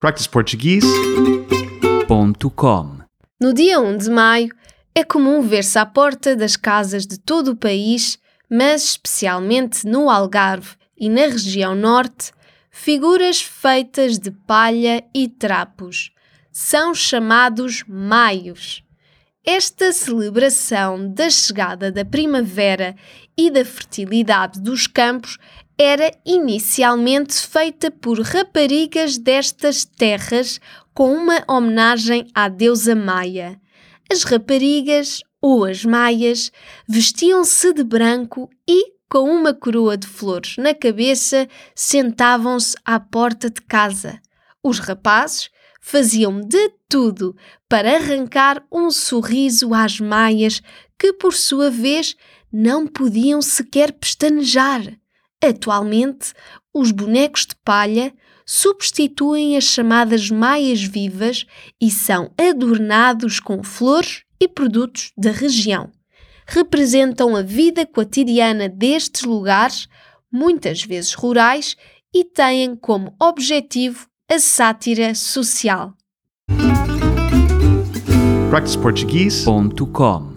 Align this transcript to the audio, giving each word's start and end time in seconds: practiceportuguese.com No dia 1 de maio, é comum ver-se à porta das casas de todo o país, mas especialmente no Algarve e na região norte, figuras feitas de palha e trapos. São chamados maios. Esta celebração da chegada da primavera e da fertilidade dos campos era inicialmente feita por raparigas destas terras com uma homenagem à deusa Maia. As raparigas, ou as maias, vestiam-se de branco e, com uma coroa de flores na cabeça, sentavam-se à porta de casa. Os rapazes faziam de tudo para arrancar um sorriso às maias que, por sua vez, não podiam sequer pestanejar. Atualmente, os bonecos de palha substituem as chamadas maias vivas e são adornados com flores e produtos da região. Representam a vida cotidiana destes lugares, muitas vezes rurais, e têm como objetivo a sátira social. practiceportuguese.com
practiceportuguese.com 0.00 3.00
No 3.38 3.52
dia 3.52 3.78
1 3.78 3.98
de 3.98 4.10
maio, 4.10 4.50
é 4.94 5.04
comum 5.04 5.42
ver-se 5.42 5.78
à 5.78 5.84
porta 5.84 6.34
das 6.34 6.56
casas 6.56 7.06
de 7.06 7.18
todo 7.18 7.48
o 7.48 7.56
país, 7.56 8.18
mas 8.48 8.84
especialmente 8.84 9.86
no 9.86 10.08
Algarve 10.08 10.70
e 10.96 11.10
na 11.10 11.26
região 11.26 11.74
norte, 11.74 12.32
figuras 12.70 13.42
feitas 13.42 14.18
de 14.18 14.30
palha 14.30 15.04
e 15.14 15.28
trapos. 15.28 16.10
São 16.50 16.94
chamados 16.94 17.84
maios. 17.86 18.82
Esta 19.44 19.90
celebração 19.90 21.12
da 21.12 21.30
chegada 21.30 21.90
da 21.90 22.04
primavera 22.04 22.94
e 23.36 23.50
da 23.50 23.64
fertilidade 23.64 24.60
dos 24.60 24.86
campos 24.86 25.38
era 25.78 26.12
inicialmente 26.26 27.34
feita 27.34 27.90
por 27.90 28.20
raparigas 28.20 29.16
destas 29.16 29.82
terras 29.82 30.60
com 30.92 31.14
uma 31.14 31.42
homenagem 31.48 32.26
à 32.34 32.48
deusa 32.48 32.94
Maia. 32.94 33.58
As 34.12 34.24
raparigas, 34.24 35.22
ou 35.40 35.64
as 35.64 35.86
maias, 35.86 36.52
vestiam-se 36.86 37.72
de 37.72 37.82
branco 37.82 38.50
e, 38.68 38.92
com 39.08 39.20
uma 39.20 39.54
coroa 39.54 39.96
de 39.96 40.06
flores 40.06 40.56
na 40.58 40.74
cabeça, 40.74 41.48
sentavam-se 41.74 42.76
à 42.84 43.00
porta 43.00 43.48
de 43.48 43.62
casa. 43.62 44.20
Os 44.62 44.78
rapazes 44.78 45.48
faziam 45.80 46.40
de 46.40 46.70
tudo 46.88 47.34
para 47.68 47.96
arrancar 47.96 48.62
um 48.70 48.90
sorriso 48.90 49.72
às 49.72 49.98
maias 49.98 50.60
que, 50.98 51.12
por 51.14 51.32
sua 51.32 51.70
vez, 51.70 52.14
não 52.52 52.86
podiam 52.86 53.40
sequer 53.40 53.92
pestanejar. 53.92 54.82
Atualmente, 55.42 56.34
os 56.74 56.90
bonecos 56.90 57.46
de 57.46 57.56
palha 57.64 58.12
substituem 58.44 59.56
as 59.56 59.64
chamadas 59.64 60.30
maias 60.30 60.82
vivas 60.82 61.46
e 61.80 61.90
são 61.90 62.30
adornados 62.36 63.40
com 63.40 63.62
flores 63.62 64.24
e 64.40 64.46
produtos 64.46 65.12
da 65.16 65.30
região. 65.30 65.90
Representam 66.46 67.36
a 67.36 67.42
vida 67.42 67.86
cotidiana 67.86 68.68
destes 68.68 69.22
lugares, 69.22 69.88
muitas 70.30 70.82
vezes 70.82 71.14
rurais, 71.14 71.76
e 72.12 72.24
têm 72.24 72.74
como 72.74 73.14
objetivo 73.20 74.09
a 74.30 74.38
sátira 74.38 75.12
social. 75.12 75.92
practiceportuguese.com 78.48 80.29